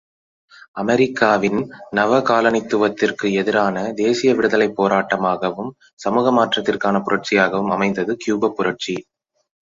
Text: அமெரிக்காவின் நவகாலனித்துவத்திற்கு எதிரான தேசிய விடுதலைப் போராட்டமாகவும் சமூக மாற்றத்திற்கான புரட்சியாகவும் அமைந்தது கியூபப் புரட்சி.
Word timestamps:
அமெரிக்காவின் 0.77 1.59
நவகாலனித்துவத்திற்கு 1.95 3.27
எதிரான 3.33 3.83
தேசிய 3.95 4.33
விடுதலைப் 4.35 4.75
போராட்டமாகவும் 4.77 5.69
சமூக 5.95 6.31
மாற்றத்திற்கான 6.31 7.01
புரட்சியாகவும் 7.01 7.71
அமைந்தது 7.71 8.17
கியூபப் 8.17 8.55
புரட்சி. 8.55 8.95